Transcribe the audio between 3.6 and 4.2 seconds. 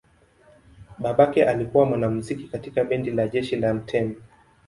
mtemi.